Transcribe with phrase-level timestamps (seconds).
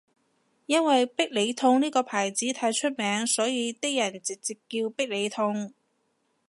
[0.65, 5.75] 因為必理痛呢個牌子太出名所以啲人都直接叫必理痛